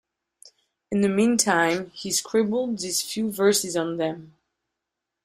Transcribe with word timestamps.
In 0.89 1.01
the 1.01 1.09
meantime, 1.09 1.91
he 1.93 2.09
scribbled 2.09 2.79
these 2.79 3.03
few 3.03 3.31
verses 3.31 3.77
on 3.77 3.97
them. 3.97 4.35